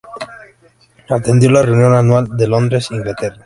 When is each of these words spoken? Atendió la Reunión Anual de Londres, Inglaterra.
Atendió 1.11 1.51
la 1.51 1.61
Reunión 1.61 1.93
Anual 1.93 2.35
de 2.35 2.47
Londres, 2.47 2.89
Inglaterra. 2.89 3.37